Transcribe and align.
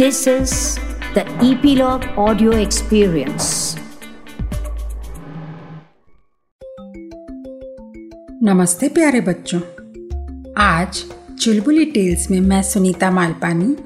This 0.00 0.16
is 0.16 0.52
the 1.14 1.22
Epilogue 1.22 2.04
Audio 2.18 2.52
Experience. 2.52 3.76
नमस्ते 8.42 8.88
प्यारे 8.88 9.20
बच्चों। 9.20 9.60
आज 10.56 11.04
चुलबुली 11.40 11.84
टेल्स 11.84 12.30
में 12.30 12.40
मैं 12.40 12.62
सुनीता 12.62 13.10
मालपानी 13.10 13.76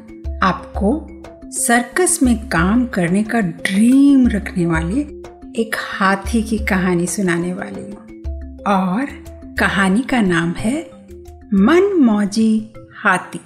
आपको 0.42 1.06
सर्कस 1.50 2.21
में 2.22 2.49
काम 2.49 2.87
करने 2.87 3.24
का 3.24 3.40
ड्रीम 3.40 4.28
रखने 4.28 4.67
वाले 4.67 5.01
एक 5.60 5.76
हाथी 5.78 6.42
की 6.42 6.58
कहानी 6.58 7.06
सुनाने 7.06 7.54
वाली 7.54 7.83
हूँ। 7.83 8.22
और 8.62 9.06
कहानी 9.58 10.03
का 10.03 10.21
नाम 10.21 10.51
है 10.53 10.90
मन 11.54 11.99
मौजी 12.01 12.72
हाथी। 12.96 13.40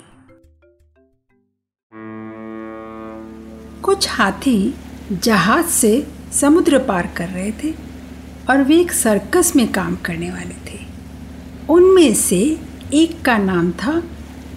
कुछ 3.89 4.11
हाथी 4.11 4.75
जहाज़ 5.13 5.67
से 5.67 6.07
समुद्र 6.33 6.79
पार 6.79 7.15
कर 7.17 7.29
रहे 7.29 7.53
थे 7.53 7.75
और 8.51 8.63
वे 8.63 8.81
एक 8.81 8.93
सर्कस 8.93 9.53
में 9.57 9.73
काम 9.73 9.97
करने 9.97 10.31
वाले 10.31 10.55
थे। 10.55 10.79
उनमें 11.71 12.15
से 12.15 12.59
एक 12.95 13.23
का 13.23 13.39
नाम 13.39 13.73
था 13.73 14.03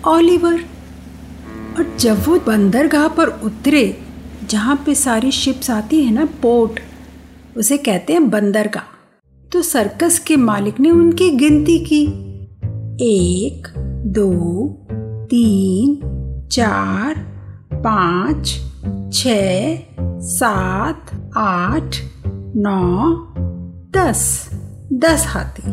ओलिवर। 0.08 0.66
और 1.78 1.98
जब 2.00 2.28
वो 2.28 2.40
बंदरगाह 2.40 3.08
पर 3.08 3.28
उतरे, 3.28 4.02
जहाँ 4.50 4.84
पे 4.86 4.96
सारी 4.96 5.32
शिप्स 5.32 5.70
आती 5.70 6.04
है 6.04 6.14
ना, 6.14 6.26
पोर्ट, 6.26 6.80
उसे 7.58 7.78
कहते 7.78 8.14
हैं 8.14 8.30
बंदरगाह 8.30 9.16
तो 9.52 9.62
सर्कस 9.62 10.20
के 10.20 10.36
मालिक 10.36 10.80
ने 10.80 10.92
उनकी 10.92 11.30
गिनती 11.30 11.80
की। 11.80 12.04
एक, 13.02 13.74
दो, 14.06 14.68
तीन, 15.26 16.00
चार, 16.52 17.16
पाँच 17.74 18.71
छ 19.14 19.28
सात, 20.24 21.32
आठ, 21.38 21.96
नौ, 22.56 23.12
दस। 24.00 24.50
दस 24.94 25.26
हाथी। 25.28 25.72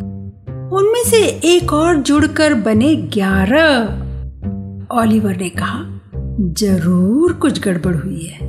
उनमें 0.76 1.04
से 1.04 1.16
एक 1.26 1.72
और 1.72 1.96
जुड़कर 1.96 2.54
बने 2.54 2.96
ग्यारह। 2.96 3.78
ओलिवर 5.00 5.36
ने 5.36 5.48
कहा, 5.48 6.00
ज़रूर 6.40 7.32
कुछ 7.32 7.60
गड़बड़ 7.60 7.94
हुई 7.94 8.24
है। 8.24 8.46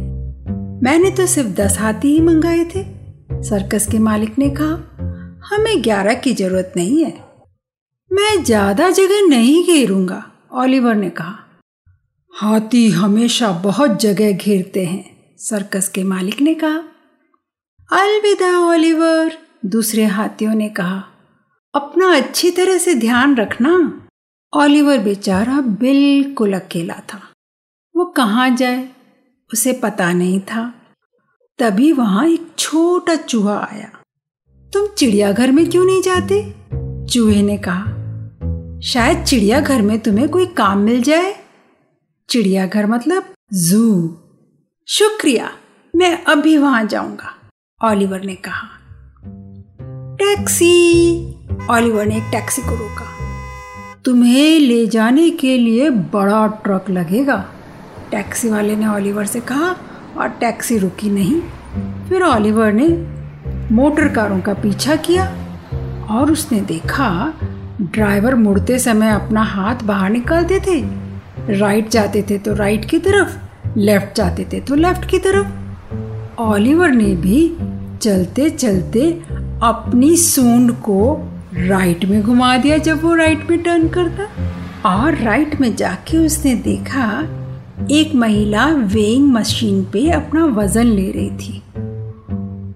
मैंने 0.83 1.11
तो 1.11 1.25
सिर्फ़ 1.25 1.49
दस 1.49 1.79
हाथी 1.79 2.07
ही 2.07 2.21
मंगाए 2.21 2.63
थे। 2.63 2.83
सर्कस 3.43 3.87
के 3.87 3.99
मालिक 3.99 4.39
ने 4.39 4.49
कहा, 4.49 4.73
हमें 5.49 5.83
ग्यारह 5.83 6.13
की 6.13 6.33
ज़रूरत 6.33 6.73
नहीं 6.77 7.03
है। 7.05 7.13
मैं 8.11 8.43
ज़्यादा 8.43 8.89
जगह 8.89 9.27
नहीं 9.27 9.63
घेरूँगा, 9.65 10.23
ओलिवर 10.53 10.95
ने 10.95 11.09
कहा। 11.09 11.35
हाथी 12.41 12.89
हमेशा 12.89 13.51
बहुत 13.51 13.99
जगह 13.99 14.31
घेरते 14.31 14.85
हैं, 14.85 15.35
सर्कस 15.37 15.89
के 15.89 16.03
मालिक 16.03 16.41
ने 16.41 16.53
कहा। 16.53 16.77
अलविदा, 17.91 18.59
ओलिवर, 18.59 19.37
दूसरे 19.65 20.05
हाथियों 20.05 20.55
ने 20.55 20.69
कहा। 20.69 21.03
अपना 21.75 22.15
अच्छी 22.15 22.51
तरह 22.51 22.77
से 22.77 22.95
ध्यान 22.95 23.35
रखना। 23.35 24.01
ओलिवर 24.55 24.97
बेचारा 24.97 25.61
बिल्कुल 25.61 26.53
अकेला 26.53 26.93
था। 26.93 27.21
वो 27.95 28.05
कहाँ 28.05 28.55
जाए, 28.55 28.89
उसे 29.53 29.73
पता 29.73 30.13
नहीं 30.13 30.39
था। 30.39 30.73
तभी 31.59 31.91
वहाँ 31.91 32.27
एक 32.27 32.47
छोटा 32.57 33.15
चूहा 33.15 33.69
आया। 33.73 33.91
तुम 34.73 34.87
चिड़ियाघर 34.87 35.51
में 35.51 35.69
क्यों 35.69 35.85
नहीं 35.85 36.01
जाते? 36.01 36.55
चूहे 37.07 37.41
ने 37.41 37.57
कहा। 37.57 37.83
शायद 38.81 39.23
चिड़ियाघर 39.23 39.81
में 39.81 39.99
तुम्हें 39.99 40.29
कोई 40.29 40.45
काम 40.45 40.77
मिल 40.77 41.01
जाए। 41.01 41.48
चिड़ियाघर 42.29 42.85
मतलब 42.85 43.23
जू। 43.53 44.17
शुक्रिया, 44.87 45.51
मैं 45.95 46.23
अभी 46.23 46.57
वहाँ 46.57 46.83
जाऊँगा 46.85 47.35
ओलिवर 47.89 48.21
ने 48.21 48.35
कहा। 48.35 48.67
टैक्सी! 50.15 51.21
ओलिवर 51.71 52.05
ने 52.05 52.17
एक 52.17 52.23
टैक्सी 52.31 52.61
को 52.61 52.69
रोका। 52.69 53.05
तुम्हें 54.05 54.59
ले 54.59 54.87
जाने 54.87 55.29
के 55.29 55.57
लिए 55.57 55.89
बड़ा 55.89 56.47
ट्रक 56.47 56.85
लगेगा, 56.89 57.45
टैक्सी 58.11 58.49
वाले 58.49 58.75
ने 58.75 58.87
ओलिवर 58.87 59.25
से 59.25 59.39
कहा, 59.39 59.75
और 60.17 60.29
टैक्सी 60.29 60.77
रुकी 60.77 61.09
नहीं। 61.09 61.41
फिर 62.09 62.23
ओलिवर 62.23 62.73
ने 62.73 62.87
मोटर 63.73 64.07
कारों 64.07 64.41
का 64.41 64.53
पीछा 64.53 64.95
किया, 64.95 65.25
और 66.11 66.31
उसने 66.31 66.61
देखा, 66.61 67.33
ड्राइवर 67.81 68.35
मुड़ते 68.35 68.79
समय 68.79 69.11
अपना 69.11 69.43
हाथ 69.43 69.75
बाहर 69.75 70.09
निकालते 70.09 70.59
थे 70.59 71.08
राइट 71.49 71.89
जाते 71.89 72.21
थे 72.29 72.37
तो 72.37 72.53
राइट 72.55 72.85
की 72.85 72.99
तरफ़ 72.99 73.37
लेफ़्ट 73.77 74.15
जाते 74.15 74.45
थे 74.53 74.59
तो 74.59 74.75
लेफ़्ट 74.75 75.09
की 75.09 75.19
तरफ़। 75.19 76.41
ओलिवर 76.41 76.91
ने 76.91 77.15
भी 77.15 77.39
चलते 78.01 78.49
चलते 78.49 79.11
अपनी 79.63 80.15
सूंड 80.17 80.71
को 80.71 80.99
राइट 81.53 82.05
में 82.05 82.21
घुमा 82.23 82.55
दिया 82.57 82.77
जब 82.77 83.03
वो 83.03 83.15
राइट 83.15 83.49
में 83.49 83.61
टर्न 83.63 83.87
करता। 83.89 84.27
और 84.85 85.15
राइट 85.15 85.59
में 85.61 85.75
जाके 85.75 86.17
उसने 86.17 86.55
देखा, 86.55 87.07
एक 87.91 88.15
महिला 88.15 88.65
वेइंग 88.65 89.27
मशीन 89.27 89.83
पे 89.83 90.09
अपना 90.11 90.45
वज़न 90.45 90.85
ले 90.85 91.11
रही 91.11 91.29
थी। 91.29 91.59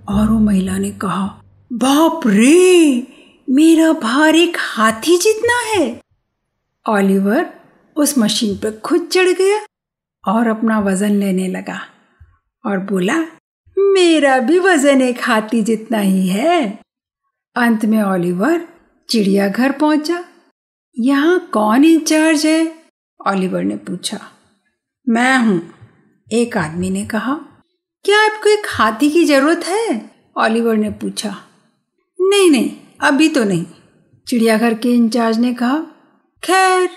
और 0.10 0.28
वो 0.30 0.40
महिला 0.40 0.78
ने 0.78 0.92
कहा, 0.92 1.26
बाप 1.74 2.22
रे, 2.26 3.08
मेरा 3.50 3.92
भार 3.94 4.36
एक 4.36 4.58
हाथी 4.60 5.18
जितना 5.18 5.60
है। 5.70 6.02
ओलिवर 6.86 7.46
उस 7.96 8.18
मशीन 8.18 8.56
पर 8.58 8.80
खुद 8.80 9.08
चढ़ 9.08 9.30
गया 9.30 9.60
और 10.24 10.48
अपना 10.48 10.80
वज़न 10.80 11.12
लेने 11.12 11.48
लगा 11.48 11.80
और 12.66 12.80
बोला, 12.80 13.20
मेरा 13.78 14.38
भी 14.40 14.60
वज़न 14.60 15.02
एक 15.02 15.20
हाथी 15.22 15.62
जितना 15.62 15.98
ही 15.98 16.28
है। 16.28 16.80
अंत 17.56 17.86
में 17.86 18.02
ओलिवर 18.04 18.68
चिड़ियाघर 19.10 19.72
पहुँचा। 19.72 20.24
यहाँ 20.98 21.40
कौन 21.54 21.86
इंचार्ज 21.86 22.46
है? 22.46 22.62
ओलिवर 23.20 23.64
ने 23.64 23.76
पूछा। 23.78 24.20
मैं 25.08 25.38
हूँ, 25.38 25.62
एक 26.28 26.58
आदमी 26.58 26.90
ने 26.90 27.06
कहा। 27.06 27.34
क्या 28.06 28.20
आपको 28.26 28.50
एक 28.50 28.66
हाथी 28.70 29.10
की 29.10 29.24
ज़रूरत 29.26 29.66
है? 29.66 30.12
ओलिवर 30.38 30.78
ने 30.78 30.90
पूछा। 30.92 31.36
नहीं 32.20 32.50
नहीं, 32.52 32.72
अभी 33.02 33.30
तो 33.30 33.44
नहीं, 33.44 33.66
चिड़ियाघर 34.28 34.74
के 34.74 34.94
इंचार्ज 34.94 35.40
ने 35.40 35.54
कहा। 35.54 35.78
खैर 36.44 36.90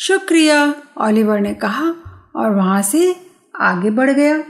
शुक्रिया, 0.00 0.74
ओलिवर 1.02 1.40
ने 1.40 1.54
कहा 1.54 1.94
और 2.36 2.54
वहाँ 2.54 2.82
से 2.82 3.16
आगे 3.60 3.90
बढ़ 3.90 4.10
गया। 4.10 4.42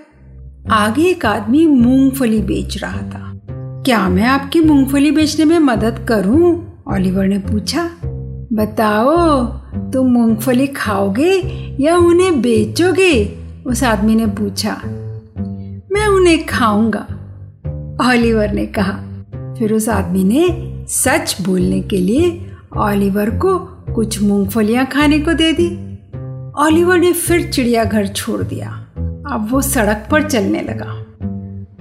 आगे 0.75 1.03
एक 1.03 1.27
आदमी 1.27 1.67
मूंगफली 1.67 2.41
बेच 2.41 2.83
रहा 2.83 2.99
था। 2.99 3.41
क्या 3.85 4.09
मैं 4.09 4.27
आपकी 4.27 4.61
मूंगफली 4.61 5.11
बेचने 5.11 5.45
में 5.45 5.59
मदद 5.59 6.07
करूँ? 6.09 6.73
ओलिवर 6.95 7.27
ने 7.27 7.39
पूछा। 7.39 7.91
बताओ, 8.53 9.45
तुम 9.91 10.07
मूंगफली 10.07 10.67
खाओगे 10.67 11.33
या 11.81 11.97
उन्हें 11.97 12.43
बेचोगे? 12.43 13.39
उस 13.67 13.85
आदमी 13.85 14.15
ने 14.15 14.27
पूछा। 14.27 14.83
मैं 15.93 16.07
उन्हें 16.07 16.47
खाऊँगा, 16.47 17.07
ओलिवर 18.11 18.53
ने 18.53 18.67
कहा। 18.67 19.03
फिर 19.59 19.73
उस 19.73 19.89
आदमी 19.89 20.25
ने 20.25 20.47
सच 20.89 21.37
बोलने 21.41 21.81
के 21.81 21.97
लिए 21.97 22.51
ओलिवर 22.77 23.31
को 23.31 23.75
कुछ 23.99 24.21
मूंगफलियाँ 24.23 24.87
खाने 24.87 25.19
को 25.19 25.33
दे 25.33 25.53
दी। 25.53 25.67
ऑलिवर 26.57 26.99
ने 26.99 27.13
फिर 27.13 27.51
चिड़ियाघर 27.53 28.07
छोड़ 28.07 28.43
दिया। 28.43 28.69
अब 29.33 29.49
वो 29.51 29.63
सड़क 29.63 30.07
पर 30.11 30.29
चलने 30.31 30.61
लगा। 30.61 30.93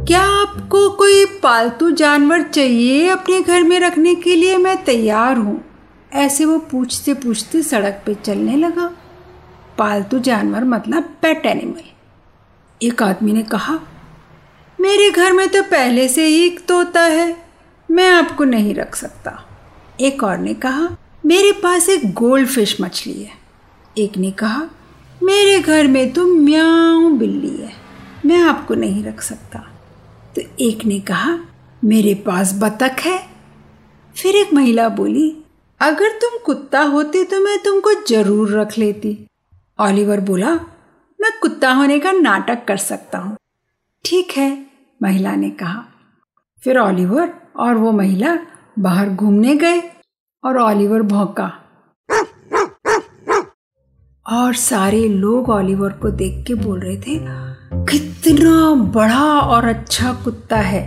क्या 0.06 0.22
आपको 0.22 0.90
कोई 0.90 1.26
पालतू 1.26 1.92
जानवर 1.92 2.44
चाहिए 2.44 3.08
अपने 3.10 3.42
घर 3.42 3.64
में 3.64 3.80
रखने 3.80 4.16
के 4.16 4.36
लिए? 4.36 4.58
मैं 4.58 4.84
तैयार 4.84 5.38
हूँ। 5.38 5.64
ऐसे 6.14 6.46
वो 6.46 6.58
पूछते 6.58 7.14
पूछते 7.14 7.62
सड़क 7.62 8.04
पे 8.06 8.16
चलने 8.16 8.56
लगा। 8.56 8.92
पालतू 9.78 10.20
जानवर 10.20 10.64
मतलब 10.64 11.16
पेट 11.22 11.46
एनिमल 11.46 12.86
एक 12.88 13.04
आदमी 13.04 13.34
ने 13.34 13.44
कहा, 13.44 13.80
मेरे 14.82 15.12
घर 15.12 15.34
में 15.34 15.50
तो 15.50 15.64
पहले 15.64 16.08
से 16.08 16.26
ही 16.26 16.46
एक 16.46 16.60
तोता 16.68 17.02
है। 17.02 17.36
मैं 17.92 18.12
आपको 18.12 18.44
नहीं 18.44 18.76
रख 18.76 18.96
सकता। 18.96 19.44
एक 20.02 20.24
और 20.24 20.38
ने 20.38 20.54
कहा 20.54 20.98
मेरे 21.28 21.52
पास 21.54 21.88
एक 21.90 22.12
गोल्ड 22.14 22.48
फ़िश 22.48 22.76
मछली 22.82 23.14
है। 23.14 23.32
एक 23.98 24.18
ने 24.18 24.30
कहा, 24.32 24.62
मेरे 25.22 25.60
घर 25.60 25.88
में 25.88 26.12
तो 26.14 26.26
म्याऊ 26.26 27.10
बिल्ली 27.12 27.56
है, 27.58 27.72
मैं 28.26 28.40
आपको 28.42 28.76
नहीं 28.76 29.04
रख 29.04 29.22
सकता। 29.22 29.60
तो 30.36 30.42
एक 30.60 30.86
ने 30.86 31.00
कहा, 31.00 31.38
मेरे 31.82 32.14
पास 32.28 32.54
बतख 32.54 33.00
है। 33.00 33.18
फिर 34.16 34.36
एक 34.36 34.54
महिला 34.54 34.88
बोली, 34.90 35.30
अगर 35.82 36.18
तुम 36.22 36.38
कुत्ता 36.46 36.82
होती 36.86 37.24
तो 37.24 37.40
मैं 37.40 37.58
तुमको 37.64 37.94
ज़रूर 38.10 38.58
रख 38.60 38.78
लेती। 38.78 39.18
ऑलिवर 39.80 40.20
बोला, 40.22 40.54
मैं 41.20 41.32
कुत्ता 41.42 41.72
होने 41.72 42.00
का 42.00 42.12
नाटक 42.12 42.66
कर 42.68 42.78
सकता 42.78 43.18
हूँ। 43.18 43.36
ठीक 44.06 44.32
है, 44.32 44.50
महिला 45.02 45.36
ने 45.36 45.50
कहा। 45.50 45.84
फिर 46.64 46.78
ऑलिवर 46.78 47.34
और 47.58 47.76
वो 47.76 47.92
महिला 47.92 48.38
बाहर 48.80 49.10
घूमने 49.10 49.56
गए। 49.56 49.82
और 50.48 50.58
ओलिवर 50.58 51.02
भौंका। 51.02 51.46
और 54.26 54.54
सारे 54.54 55.08
लोग 55.08 55.50
ओलिवर 55.50 55.90
को 55.92 56.10
देख 56.12 56.44
के 56.48 56.54
बोल 56.54 56.80
रहे 56.80 56.98
थे, 56.98 57.18
कितना 57.86 58.74
बड़ा 58.94 59.40
और 59.40 59.66
अच्छा 59.66 60.14
कुत्ता 60.14 60.58
है। 60.58 60.82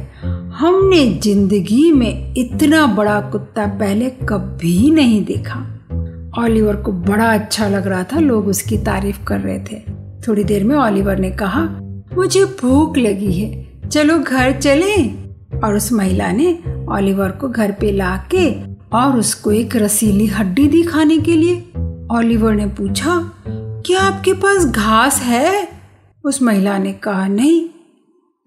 हमने 0.50 1.04
ज़िंदगी 1.14 1.90
में 1.92 2.34
इतना 2.36 2.86
बड़ा 2.86 3.20
कुत्ता 3.20 3.66
पहले 3.66 4.10
कभी 4.10 4.90
नहीं 4.90 5.24
देखा। 5.24 5.60
ओलिवर 6.38 6.76
को 6.76 6.92
बड़ा 6.92 7.32
अच्छा 7.34 7.68
लग 7.68 7.86
रहा 7.86 8.02
था, 8.02 8.18
लोग 8.18 8.48
उसकी 8.48 8.78
तारीफ़ 8.78 9.24
कर 9.24 9.40
रहे 9.40 9.58
थे। 9.60 9.80
थोड़ी 10.28 10.44
देर 10.44 10.64
में 10.64 10.76
ओलिवर 10.76 11.18
ने 11.18 11.30
कहा, 11.30 11.64
मुझे 12.14 12.44
भूख 12.60 12.98
लगी 12.98 13.32
है, 13.32 13.88
चलो 13.88 14.18
घर 14.18 14.60
चले। 14.60 14.96
और 15.58 15.74
उस 15.74 15.92
महिला 15.92 16.32
ने 16.32 16.52
ओलिवर 16.90 17.30
को 17.30 17.48
घर 17.48 17.72
पे 17.72 17.92
ला 17.92 18.16
के 18.34 18.69
और 18.94 19.18
उसको 19.18 19.52
एक 19.52 19.76
रसीली 19.76 20.26
हड्डी 20.26 20.66
दी 20.68 20.82
खाने 20.82 21.18
के 21.18 21.36
लिए 21.36 21.56
ओलिवर 22.16 22.54
ने 22.54 22.66
पूछा, 22.66 23.32
क्या 23.86 24.00
आपके 24.00 24.32
पास 24.32 24.64
घास 24.64 25.20
है? 25.22 25.68
उस 26.24 26.42
महिला 26.42 26.78
ने 26.78 26.92
कहा, 26.92 27.26
नहीं, 27.26 27.68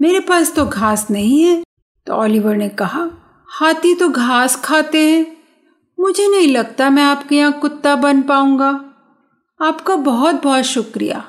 मेरे 0.02 0.20
पास 0.20 0.54
तो 0.56 0.66
घास 0.66 1.08
नहीं 1.12 1.42
है। 1.44 1.64
तो 2.08 2.14
ओलिवर 2.14 2.56
ने 2.56 2.70
कहा, 2.70 3.10
हाथी 3.48 3.94
तो 3.96 4.10
घास 4.10 4.56
खाते 4.56 5.00
हैं। 5.00 5.26
मुझे 6.00 6.28
नहीं 6.28 6.48
लगता 6.48 6.90
मैं 6.90 7.04
आपके 7.04 7.36
यहाँ 7.36 7.52
कुत्ता 7.52 7.96
बन 7.96 8.22
पाऊँगा। 8.22 8.70
आपका 9.60 9.96
बहुत 9.96 10.44
बहुत 10.44 10.64
शुक्रिया 10.64 11.24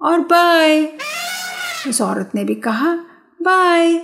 और 0.00 0.20
बाय 0.20 0.84
उस 1.88 2.00
औरत 2.00 2.30
ने 2.34 2.44
भी 2.44 2.54
कहा 2.54 2.94
बाय 3.42 3.94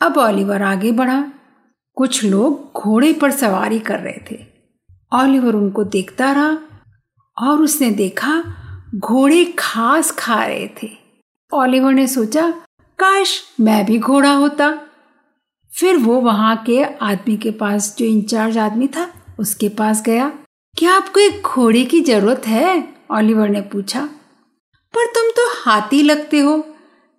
अब 0.00 0.18
ऑलिवर 0.18 0.62
आगे 0.62 0.92
बढ़ा। 0.92 1.24
कुछ 1.96 2.24
लोग 2.24 2.72
घोड़े 2.76 3.12
पर 3.12 3.30
सवारी 3.30 3.78
कर 3.78 3.98
रहे 3.98 4.20
थे। 4.30 4.46
ऑलिवर 5.12 5.54
उनको 5.54 5.84
देखता 5.84 6.32
रहा 6.32 6.58
और 7.36 7.62
उसने 7.62 7.90
देखा 7.90 8.44
घोड़े 8.94 9.44
घास 9.58 10.10
खा 10.10 10.44
रहे 10.44 10.70
थे। 10.82 10.90
ऑलिवर 11.52 11.92
ने 11.92 12.06
सोचा, 12.06 12.50
काश 12.98 13.42
मैं 13.60 13.86
भी 13.86 13.98
घोड़ा 13.98 14.32
होता। 14.32 14.78
फिर 15.72 15.96
वो 15.96 16.20
वहाँ 16.20 16.56
के 16.56 16.84
आदमी 16.84 17.36
के 17.36 17.50
पास, 17.50 17.96
जो 17.98 18.06
इंचार्ज 18.06 18.58
आदमी 18.58 18.88
था, 18.88 19.08
उसके 19.38 19.68
पास 19.68 20.02
गया। 20.02 20.28
क्या 20.76 20.92
आपको 20.92 21.20
एक 21.20 21.42
घोड़े 21.42 21.84
की 21.84 22.00
ज़रूरत 22.00 22.42
है? 22.46 22.94
ऑलिवर 23.10 23.48
ने 23.48 23.60
पूछा। 23.60 24.00
पर 24.94 25.06
तुम 25.06 25.30
तो 25.30 25.48
हाथी 25.62 26.02
लगते 26.02 26.38
हो। 26.38 26.56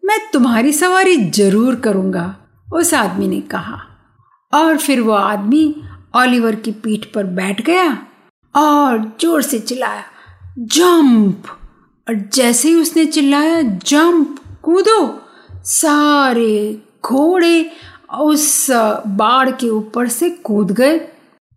मैं 0.05 0.31
तुम्हारी 0.31 0.73
सवारी 0.73 1.17
ज़रूर 1.17 1.75
करूँगा, 1.75 2.35
उस 2.73 2.93
आदमी 2.93 3.27
ने 3.27 3.41
कहा। 3.41 3.86
और 4.53 4.77
फिर 4.77 5.01
वो 5.01 5.11
आदमी 5.11 5.75
ओलिवर 6.15 6.55
की 6.55 6.71
पीठ 6.71 7.05
पर 7.05 7.23
बैठ 7.23 7.61
गया 7.61 7.97
और 8.55 9.17
ज़ोर 9.21 9.41
से 9.41 9.59
चिल्लाया, 9.59 10.03
जंप! 10.59 11.43
और 12.09 12.15
जैसे 12.33 12.67
ही 12.69 12.75
उसने 12.75 13.05
चिल्लाया, 13.05 13.61
जंप, 13.61 14.39
कूदो! 14.63 15.19
सारे 15.55 16.81
घोड़े 17.05 17.71
उस 18.19 18.67
बाढ़ 19.07 19.49
के 19.49 19.69
ऊपर 19.69 20.07
से 20.07 20.29
कूद 20.29 20.71
गए। 20.71 21.01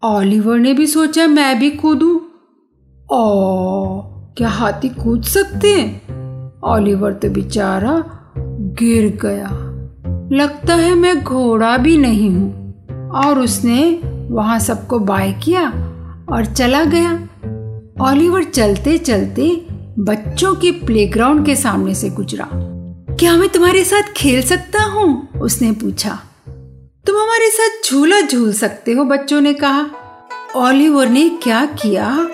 ओलिवर 0.05 0.59
ने 0.59 0.75
भी 0.75 0.87
सोचा, 0.87 1.27
मैं 1.27 1.59
भी 1.59 1.71
कूदूं। 1.71 2.17
ओ, 3.13 4.01
क्या 4.35 4.49
हाथी 4.49 4.89
कूद 4.89 5.23
सकते 5.23 5.81
हैं? 5.81 6.03
ओलिवर 6.65 7.13
तो 7.13 7.31
बेचारा 7.31 8.05
गिर 8.79 9.19
गया। 9.23 9.49
लगता 10.37 10.75
है 10.75 10.95
मैं 10.95 11.25
घोड़ा 11.25 11.77
भी 11.77 11.99
नहीं 11.99 12.31
हूँ। 12.31 12.60
और 13.15 13.39
उसने 13.39 14.01
वहाँ 14.31 14.59
सबको 14.59 14.99
बाय 14.99 15.33
किया 15.33 15.69
और 16.33 16.45
चला 16.45 16.85
गया। 16.85 17.13
ओलिवर 18.11 18.45
चलते 18.45 18.99
चलते 18.99 19.67
बच्चों 19.99 20.55
के 20.55 20.71
प्लेग्राउंड 20.71 21.47
के 21.47 21.57
सामने 21.57 21.95
से 21.95 22.11
गुजरा। 22.11 22.49
क्या 23.17 23.37
मैं 23.37 23.49
तुम्हारे 23.49 23.85
साथ 23.85 24.03
खेल 24.17 24.43
सकता 24.43 24.83
हूँ? 24.83 25.29
उसने 25.41 25.73
पूछा। 25.73 26.19
तुम 27.07 27.17
हमारे 27.17 27.51
साथ 27.51 27.91
झूला 27.91 28.21
झूल 28.21 28.53
सकते 28.53 28.93
हो, 28.93 29.05
बच्चों 29.05 29.41
ने 29.41 29.55
कहा। 29.55 29.87
ओलिवर 30.57 31.09
ने 31.09 31.29
क्या 31.29 31.65
किया? 31.65 32.29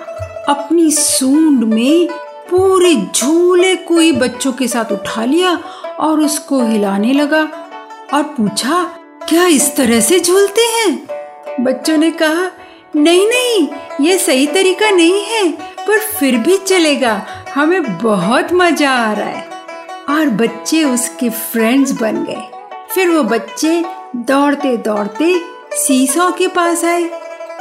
अपनी 0.48 0.90
सूंड 0.90 1.64
में 1.64 2.08
पूरे 2.50 3.06
झूले 3.16 3.76
को 3.76 3.98
ही 3.98 4.12
बच्चों 4.12 4.52
के 4.52 4.68
साथ 4.68 4.92
उठा 4.92 5.24
लिया 5.24 5.60
और 6.00 6.20
उसको 6.20 6.66
हिलाने 6.66 7.12
लगा 7.12 7.42
और 8.14 8.22
पूछा 8.22 8.90
क्या 9.28 9.46
इस 9.46 9.76
तरह 9.76 10.00
से 10.00 10.20
झूलते 10.20 10.62
हैं? 10.62 11.08
बच्चों 11.60 11.96
ने 11.96 12.10
कहा, 12.10 12.50
नहीं 12.96 13.28
नहीं, 13.28 13.68
ये 14.06 14.18
सही 14.18 14.46
तरीका 14.46 14.90
नहीं 14.90 15.24
है, 15.24 15.52
पर 15.52 15.98
फिर 15.98 16.36
भी 16.36 16.56
चलेगा। 16.56 17.26
हमें 17.54 17.98
बहुत 17.98 18.48
मज़ा 18.52 18.90
आ 18.90 19.12
रहा 19.12 19.28
है। 19.28 19.48
और 20.08 20.28
बच्चे 20.28 20.84
उसके 20.84 21.30
फ्रेंड्स 21.30 21.90
बन 21.90 22.24
गए। 22.24 22.68
फिर 22.94 23.08
वो 23.08 23.22
बच्चे 23.22 23.84
दौड़ते 24.16 24.76
दौड़ते 24.76 25.40
सीसो 25.72 26.32
के 26.32 26.48
पास 26.48 26.84
आए। 26.84 27.04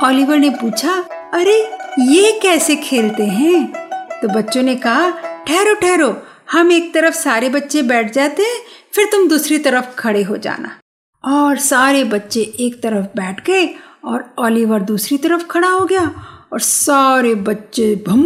ओलिवर 0.04 0.38
ने 0.38 0.50
पूछा, 0.50 1.06
अरे, 1.34 1.72
ये 2.00 2.40
कैसे 2.44 2.76
खेलते 2.76 3.24
हैं? 3.24 3.74
तो 4.22 4.28
बच्चों 4.28 4.62
ने 4.62 4.76
कहा, 4.76 5.10
ठहरो 5.48 5.76
ठहरो, 5.76 6.24
हम 6.52 6.72
एक 6.72 6.94
तरफ़ 6.94 7.16
सारे 7.16 7.50
बच्चे 7.50 7.82
बैठ 7.82 8.14
जाते 8.14 8.44
हैं, 8.44 8.58
फिर 8.94 9.06
तुम 9.06 9.28
दूसरी 9.28 9.58
तरफ़ 9.58 9.86
खड़े 10.00 10.24
हो 10.24 10.38
जाना। 10.38 10.78
और 11.26 11.58
सारे 11.58 12.04
बच्चे 12.04 12.42
एक 12.60 12.82
तरफ़ 12.82 13.06
बैठ 13.18 13.46
गए 13.46 13.66
और 14.06 14.34
ओलिवर 14.40 14.80
दूसरी 14.80 15.18
तरफ़ 15.18 15.46
खड़ा 15.46 15.70
हो 15.70 15.86
गया 15.86 16.12
और 16.54 16.60
सारे 16.60 17.36
बच्चे 17.36 18.04
भम 18.08 18.26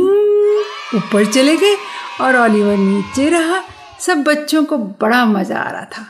ऊपर 0.97 1.25
चले 1.25 1.55
गए 1.57 1.75
और 2.21 2.37
ओलिवर 2.37 2.77
नीचे 2.77 3.29
रहा। 3.29 3.61
सब 3.99 4.23
बच्चों 4.23 4.63
को 4.63 4.77
बड़ा 4.77 5.25
मज़ा 5.25 5.57
आ 5.57 5.69
रहा 5.71 5.85
था। 5.85 6.05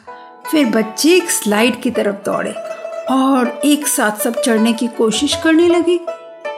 फिर 0.51 0.65
बच्चे 0.65 1.15
एक 1.15 1.29
स्लाइड 1.29 1.81
की 1.81 1.91
तरफ़ 1.91 2.15
दौड़े 2.25 2.53
और 3.11 3.61
एक 3.65 3.87
साथ 3.87 4.21
सब 4.21 4.41
चढ़ने 4.41 4.73
की 4.73 4.87
कोशिश 4.87 5.35
करने 5.35 5.67
लगे। 5.67 5.99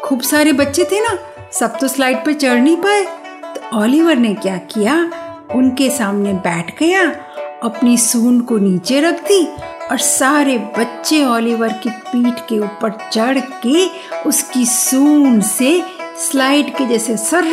खूब 0.03 0.21
सारे 0.21 0.53
बच्चे 0.53 0.83
थे 0.83 0.99
ना, 0.99 1.17
सब 1.51 1.77
तो 1.79 1.87
स्लाइड 1.87 2.17
पर 2.17 2.33
चढ़ 2.33 2.59
नहीं 2.59 2.77
पाए। 2.77 3.03
तो 3.55 3.81
ओलिवर 3.81 4.15
ने 4.15 4.33
क्या 4.33 4.57
किया? 4.57 4.95
उनके 5.55 5.89
सामने 5.89 6.33
बैठ 6.33 6.79
गया 6.79 7.03
अपनी 7.63 7.97
सून 7.97 8.41
को 8.41 8.57
नीचे 8.57 9.01
रख 9.01 9.23
दी 9.27 9.45
और 9.91 9.97
सारे 9.97 10.57
बच्चे 10.57 11.23
ओलिवर 11.25 11.73
की 11.73 11.89
पीठ 11.89 12.39
के 12.49 12.59
ऊपर 12.59 12.91
चढ़ 13.11 13.39
के 13.65 13.85
उसकी 14.29 14.65
सून 14.65 15.41
से 15.41 15.83
स्लाइड 16.17 16.75
के 16.75 16.85
जैसे 16.85 17.17
सर 17.17 17.43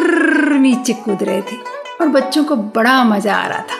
नीचे 0.58 0.92
कूद 0.92 1.22
रहे 1.22 1.42
थे 1.42 1.56
और 2.00 2.08
बच्चों 2.08 2.44
को 2.44 2.56
बड़ा 2.56 3.04
मज़ा 3.04 3.36
आ 3.36 3.46
रहा 3.46 3.58
था। 3.58 3.76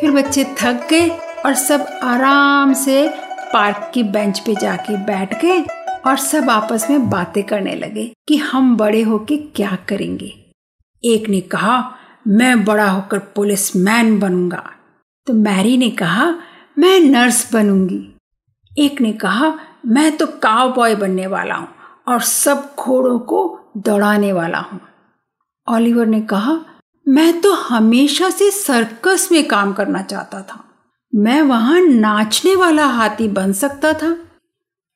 फिर 0.00 0.10
बच्चे 0.10 0.44
थक 0.44 0.86
गए 0.90 1.08
और 1.46 1.54
सब 1.54 1.86
आराम 2.02 2.72
से 2.74 3.08
पार्क 3.52 3.90
की 3.94 4.02
बेंच 4.02 4.38
पे 4.38 4.54
जाके 4.54 4.96
बैठ 4.96 5.40
गए 5.42 5.60
और 6.06 6.16
सब 6.16 6.50
आपस 6.50 6.86
में 6.90 7.10
बातें 7.10 7.42
करने 7.42 7.74
लगे 7.74 8.12
कि 8.28 8.36
हम 8.36 8.76
बड़े 8.76 9.02
होके 9.02 9.36
क्या 9.36 9.76
करेंगे। 9.88 10.34
एक 11.04 11.28
ने 11.28 11.40
कहा, 11.40 11.94
मैं 12.26 12.64
बड़ा 12.64 12.90
होकर 12.90 13.18
पुलिस 13.18 13.76
मैन 13.76 14.18
बनूँगा। 14.18 14.70
तो 15.28 15.34
मैरी 15.34 15.76
ने 15.76 15.90
कहा, 15.90 16.34
मैं 16.78 17.00
नर्स 17.00 17.52
बनूँगी। 17.52 18.16
एक 18.78 19.00
ने 19.00 19.12
कहा, 19.12 19.58
मैं 19.86 20.16
तो 20.16 20.26
काव 20.26 20.72
बॉय 20.72 20.94
बनने 20.94 21.26
वाला 21.26 21.54
हूँ 21.54 21.68
और 22.08 22.20
सब 22.20 22.74
घोड़ों 22.78 23.18
को 23.18 23.60
दौड़ाने 23.76 24.32
वाला 24.32 24.58
हूँ। 24.58 24.80
ओलिवर 25.76 26.06
ने 26.06 26.20
कहा, 26.20 26.60
मैं 27.08 27.40
तो 27.40 27.52
हमेशा 27.52 28.30
से 28.30 28.50
सर्कस 28.50 29.28
में 29.32 29.48
काम 29.48 29.72
करना 29.72 30.02
चाहता 30.02 30.42
था। 30.42 30.64
मैं 31.14 31.42
वहाँ 31.42 31.80
नाचने 31.80 32.56
वाला 32.56 32.86
हाथी 32.86 33.28
बन 33.28 33.52
सकता 33.52 33.92
था। 33.92 34.18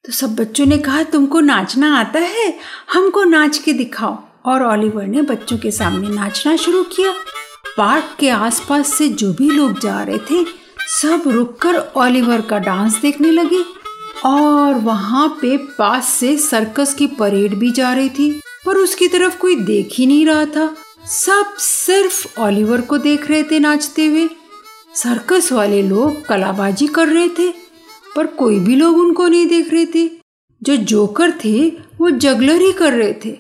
तो 0.05 0.13
सब 0.13 0.37
बच्चों 0.37 0.67
ने 0.67 0.79
कहा, 0.79 1.03
तुमको 1.03 1.41
नाचना 1.41 1.99
आता 1.99 2.19
है? 2.19 2.59
हमको 2.93 3.25
नाच 3.25 3.59
के 3.59 3.73
दिखाओ। 3.73 4.19
और 4.47 4.63
ऑलिवर 4.63 5.05
ने 5.05 5.23
बच्चों 5.23 5.59
के 5.59 5.71
सामने 5.71 6.09
नाचना 6.09 6.57
शुरू 6.57 6.83
किया। 6.83 7.15
पार्क 7.79 8.17
के 8.21 8.29
आसपास 8.29 8.95
से 8.95 9.09
जो 9.09 9.33
भी 9.33 9.51
लोग 9.51 9.81
जा 9.81 10.03
रहे 10.03 10.19
थे, 10.19 10.47
सब 10.89 11.23
रुककर 11.27 11.77
ओलिवर 11.97 12.41
का 12.41 12.59
डांस 12.59 12.97
देखने 12.97 13.31
लगे। 13.31 13.65
और 14.25 14.75
वहाँ 14.75 15.29
पे 15.29 15.57
पास 15.57 16.09
से 16.09 16.37
सर्कस 16.37 16.95
की 16.95 17.07
परेड 17.07 17.55
भी 17.55 17.71
जा 17.71 17.93
रही 17.93 18.09
थी, 18.09 18.41
पर 18.67 18.77
उसकी 18.77 19.09
तरफ़ 19.09 19.39
कोई 19.39 19.57
देख 19.57 19.89
ही 19.93 20.07
नहीं 20.07 20.27
रहा 20.27 20.45
था। 20.45 20.77
सब 21.07 21.55
सिर्फ़ 21.59 22.41
ओलिवर 22.41 22.81
को 22.81 22.99
देख 22.99 23.31
रहे 23.31 23.43
थे 23.43 23.59
नाचते 23.59 24.07
हुए। 24.07 24.29
सर्कस 24.95 25.53
वाले 25.53 25.83
लोग 25.83 26.27
कलाबाजी 26.27 26.87
कर 26.87 27.09
रहे 27.09 27.29
थे, 27.29 27.55
पर 28.17 28.27
कोई 28.27 28.59
भी 28.59 28.77
लोग 28.77 28.97
उनको 28.97 29.29
नहीं 29.29 29.47
देख 29.47 29.73
रहे 29.73 29.87
थे। 29.87 30.11
जो 30.63 30.77
जोकर 30.77 31.31
थे, 31.31 31.69
वो 31.71 32.11
जगलर 32.11 32.61
ही 32.61 32.73
कर 32.73 32.93
रहे 32.93 33.13
थे, 33.13 33.31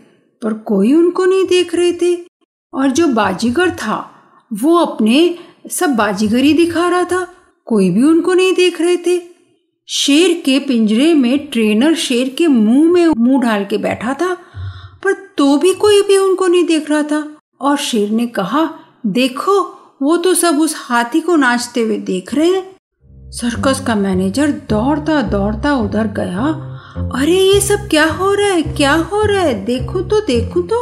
पर 0.42 0.52
कोई 0.52 0.94
उनको 0.94 1.24
नहीं 1.24 1.44
देख 1.44 1.74
रहे 1.74 1.92
थे। 1.92 2.32
और 2.74 2.90
जो 2.90 3.06
बाजीगर 3.06 3.70
था 3.70 4.08
वो 4.52 4.76
अपने 4.76 5.34
सब 5.70 5.96
बाजीगरी 5.96 6.52
दिखा 6.52 6.88
रहा 6.88 7.04
था। 7.04 7.28
कोई 7.64 7.90
भी 7.90 8.02
उनको 8.02 8.34
नहीं 8.34 8.54
देख 8.54 8.80
रहे 8.80 8.96
थे। 8.96 9.20
शेर 9.88 10.42
के 10.44 10.58
पिंजरे 10.58 11.14
में 11.14 11.46
ट्रेनर 11.46 11.94
शेर 11.94 12.28
के 12.28 12.46
मुँह 12.46 12.92
में 12.92 13.06
मुँह 13.06 13.42
डाल 13.42 13.64
के 13.64 13.78
बैठा 13.78 14.14
था, 14.14 14.34
पर 15.04 15.12
तो 15.12 15.58
भी 15.58 15.74
कोई 15.74 16.02
भी 16.02 16.18
उनको 16.18 16.46
नहीं 16.46 16.64
देख 16.64 16.90
रहा 16.90 17.02
था। 17.02 17.36
और 17.60 17.76
शेर 17.76 18.10
ने 18.10 18.26
कहा, 18.26 18.70
देखो, 19.06 19.78
वो 20.02 20.16
तो 20.16 20.34
सब 20.34 20.60
उस 20.60 20.74
हाथी 20.76 21.20
को 21.20 21.36
नाचते 21.36 21.80
हुए 21.80 21.98
देख 21.98 22.34
रहे 22.34 22.50
हैं। 22.50 22.76
सर्कस 23.30 23.84
का 23.86 23.94
मैनेजर 23.94 24.50
दौड़ता 24.50 25.22
दौड़ता 25.22 25.74
उधर 25.74 26.06
गया। 26.06 26.68
अरे, 27.14 27.40
ये 27.40 27.60
सब 27.60 27.88
क्या 27.88 28.06
हो 28.06 28.34
रहा 28.34 28.48
है? 28.48 28.62
क्या 28.62 28.92
हो 28.92 29.22
रहा 29.22 29.42
है? 29.42 29.64
देखो 29.64 30.00
तो 30.00 30.20
देखो 30.20 30.62
तो। 30.62 30.76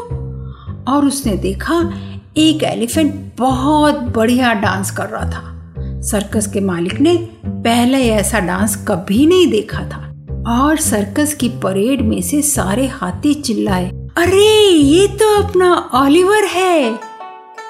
और 0.92 1.06
उसने 1.06 1.36
देखा 1.36 2.09
एक 2.36 2.62
एलिफेंट 2.62 3.32
बहुत 3.38 3.94
बढ़िया 3.94 4.52
डांस 4.52 4.90
कर 4.90 5.06
रहा 5.06 5.30
था। 5.30 5.74
सर्कस 6.00 6.46
के 6.46 6.60
मालिक 6.60 7.00
ने 7.00 7.16
पहले 7.46 8.08
ऐसा 8.10 8.38
डांस 8.38 8.84
कभी 8.88 9.26
नहीं 9.26 9.46
देखा 9.46 9.80
था। 9.80 10.14
और 10.48 10.76
सर्कस 10.76 11.34
की 11.34 11.48
परेड 11.48 12.00
में 12.00 12.22
से 12.22 12.42
सारे 12.42 12.86
हाथी 12.86 13.34
चिल्लाए, 13.34 13.90
अरे, 14.16 14.68
ये 14.68 15.06
तो 15.06 15.42
अपना 15.42 15.90
ऑलिवर 15.94 16.44
है! 16.44 16.98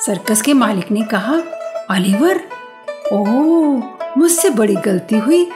सर्कस 0.07 0.43
के 0.43 0.55
मालिक 0.55 0.91
ने 0.91 1.03
कहा, 1.03 1.35
ऑलिवर? 1.91 2.41
ओह, 3.13 3.83
मुझसे 4.19 4.51
बड़ी 4.51 4.75
गलती 4.75 5.19
हुई। 5.19 5.49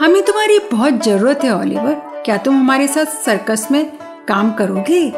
हमें 0.00 0.24
तुम्हारी 0.24 0.58
बहुत 0.58 1.04
ज़रूरत 1.04 1.40
है 1.44 1.60
ओलिवर 1.60 2.22
क्या 2.24 2.36
तुम 2.36 2.56
हमारे 2.56 2.88
साथ 2.88 3.04
सर्कस 3.04 3.68
में 3.70 3.92
काम 4.28 4.52
करोगे? 4.52 5.12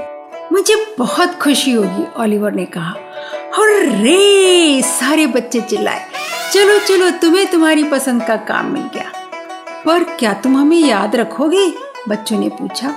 मुझे 0.53 0.95
बहुत 0.99 1.35
खुशी 1.35 1.73
होगी 1.73 2.23
ओलिवर 2.23 2.53
ने 2.53 2.65
कहा। 2.65 2.97
रे 3.59 4.82
सारे 4.82 5.26
बच्चे 5.26 5.61
चिल्लाए। 5.61 6.06
चलो 6.54 6.78
चलो, 6.78 7.11
तुम्हें 7.11 7.50
तुम्हारी 7.50 7.85
पसंद 7.85 8.25
का 8.25 8.37
काम 8.37 8.73
मिल 8.73 8.82
गया। 8.82 9.12
पर 9.87 10.04
क्या 10.04 10.32
तुम 10.32 10.56
हमें 10.56 10.78
याद 10.78 11.16
रखोगे? 11.16 11.73
बच्चों 12.09 12.38
ने 12.38 12.49
पूछा। 12.49 12.94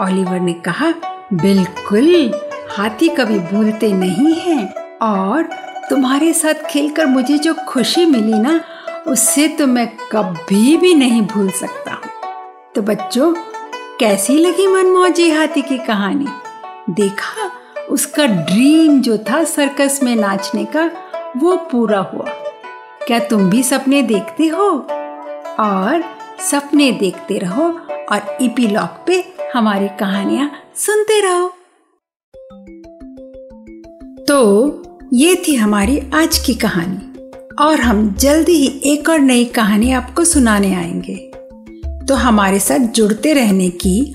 ओलिवर 0.00 0.40
ने 0.40 0.52
कहा, 0.52 0.92
बिल्कुल, 1.32 2.40
हाथी 2.70 3.08
कभी 3.08 3.38
भूलते 3.38 3.92
नहीं 3.92 4.34
हैं। 4.34 4.74
और 5.02 5.42
तुम्हारे 5.90 6.32
साथ 6.32 6.54
खेलकर 6.54 7.06
मुझे 7.06 7.38
जो 7.38 7.54
खुशी 7.54 8.04
मिली 8.06 8.38
ना, 8.38 8.60
उससे 9.06 9.48
तो 9.48 9.66
मैं 9.66 9.88
कभी 10.12 10.76
भी 10.76 10.94
नहीं 10.94 11.22
भूल 11.22 11.50
सकता 11.50 12.00
तो 12.74 12.82
बच्चों, 12.82 13.34
कैसी 14.00 14.38
लगी 14.38 14.66
मनमौजी 14.66 15.30
हाथी 15.30 15.62
की 15.62 15.78
कहानी? 15.78 16.28
देखा 16.90 17.50
उसका 17.96 18.26
ड्रीम 18.26 19.00
जो 19.00 19.18
था 19.18 19.44
सर्कस 19.44 20.00
में 20.02 20.16
नाचने 20.16 20.64
का, 20.64 20.90
वो 21.36 21.56
पूरा 21.56 21.98
हुआ। 21.98 22.24
क्या 23.06 23.18
तुम 23.18 23.50
भी 23.50 23.62
सपने 23.62 24.02
देखते 24.02 24.46
हो? 24.46 24.64
और 25.60 26.04
सपने 26.50 26.92
देखते 26.92 27.38
रहो 27.38 27.62
और 28.12 28.38
इपीलॉग 28.40 29.06
पे 29.06 29.24
हमारी 29.54 29.88
कहानियाँ 29.88 30.50
सुनते 30.76 31.20
रहो। 31.20 31.48
तो 34.24 34.68
ये 35.12 35.42
थी 35.48 35.54
हमारी 35.54 36.02
आज 36.14 36.38
की 36.38 36.54
कहानी, 36.54 37.30
और 37.64 37.80
हम 37.80 38.14
जल्दी 38.14 38.52
ही 38.52 38.92
एक 38.92 39.08
और 39.08 39.18
नई 39.18 39.44
कहानी 39.44 39.92
आपको 39.92 40.24
सुनाने 40.24 40.74
आएँगे। 40.74 41.16
तो 42.06 42.14
हमारे 42.14 42.58
साथ 42.58 42.78
जुड़ते 42.78 43.32
रहने 43.32 43.70
की 43.70 44.14